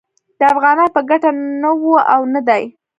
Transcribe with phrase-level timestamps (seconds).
[0.39, 1.29] د افغانانو په ګټه
[1.61, 2.63] نه و او نه دی